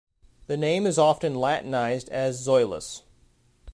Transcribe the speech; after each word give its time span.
The 0.47 0.57
name 0.57 0.87
is 0.87 0.97
often 0.97 1.35
Latinized 1.35 2.09
as 2.09 2.41
"Zoilus". 2.43 3.03